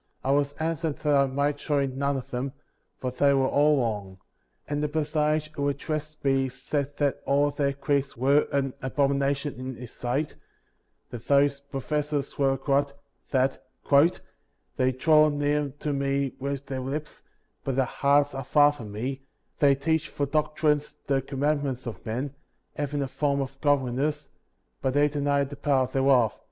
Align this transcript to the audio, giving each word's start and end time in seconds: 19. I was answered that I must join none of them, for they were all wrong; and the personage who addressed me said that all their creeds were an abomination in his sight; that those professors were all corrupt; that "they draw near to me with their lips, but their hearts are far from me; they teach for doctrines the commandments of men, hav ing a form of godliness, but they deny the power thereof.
19. 0.23 0.33
I 0.33 0.35
was 0.39 0.53
answered 0.53 0.97
that 1.01 1.15
I 1.15 1.27
must 1.27 1.59
join 1.59 1.95
none 1.95 2.17
of 2.17 2.31
them, 2.31 2.53
for 2.99 3.11
they 3.11 3.35
were 3.35 3.45
all 3.47 3.79
wrong; 3.81 4.17
and 4.67 4.81
the 4.81 4.87
personage 4.87 5.51
who 5.51 5.69
addressed 5.69 6.25
me 6.25 6.49
said 6.49 6.97
that 6.97 7.21
all 7.23 7.51
their 7.51 7.73
creeds 7.73 8.17
were 8.17 8.47
an 8.51 8.73
abomination 8.81 9.53
in 9.59 9.75
his 9.75 9.91
sight; 9.91 10.33
that 11.11 11.27
those 11.27 11.59
professors 11.61 12.35
were 12.39 12.49
all 12.49 12.57
corrupt; 12.57 12.95
that 13.29 13.63
"they 14.75 14.91
draw 14.91 15.29
near 15.29 15.71
to 15.81 15.93
me 15.93 16.33
with 16.39 16.65
their 16.65 16.79
lips, 16.81 17.21
but 17.63 17.75
their 17.75 17.85
hearts 17.85 18.33
are 18.33 18.43
far 18.43 18.71
from 18.71 18.91
me; 18.91 19.21
they 19.59 19.75
teach 19.75 20.09
for 20.09 20.25
doctrines 20.25 20.97
the 21.05 21.21
commandments 21.21 21.85
of 21.85 22.03
men, 22.07 22.33
hav 22.75 22.95
ing 22.95 23.03
a 23.03 23.07
form 23.07 23.39
of 23.39 23.61
godliness, 23.61 24.29
but 24.81 24.95
they 24.95 25.07
deny 25.07 25.43
the 25.43 25.55
power 25.55 25.85
thereof. 25.85 26.35